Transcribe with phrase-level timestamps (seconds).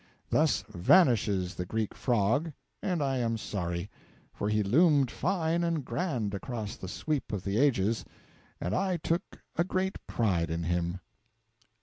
[0.31, 2.51] Thus vanishes the Greek Frog,
[2.81, 3.87] and I am sorry:
[4.33, 8.03] for he loomed fine and grand across the sweep of the ages,
[8.59, 11.01] and I took a great pride in him.